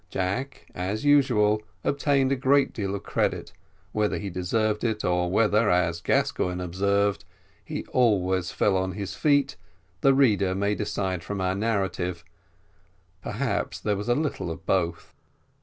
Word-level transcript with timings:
Jack, 0.09 0.65
as 0.73 1.05
usual, 1.05 1.61
obtained 1.83 2.31
a 2.31 2.35
great 2.35 2.73
deal 2.73 2.95
of 2.95 3.03
credit; 3.03 3.53
whether 3.91 4.17
he 4.17 4.31
deserved 4.31 4.83
it, 4.83 5.05
or 5.05 5.29
whether, 5.29 5.69
as 5.69 6.01
Gascoigne 6.01 6.59
observed, 6.59 7.23
he 7.63 7.85
always 7.93 8.49
fell 8.49 8.77
upon 8.77 8.93
his 8.93 9.13
feet, 9.13 9.57
the 9.99 10.15
reader 10.15 10.55
may 10.55 10.73
decide 10.73 11.23
from 11.23 11.39
our 11.39 11.53
narrative; 11.53 12.23
perhaps 13.21 13.79
there 13.79 13.95
was 13.95 14.09
a 14.09 14.15
little 14.15 14.49
of 14.49 14.65
both. 14.65 15.13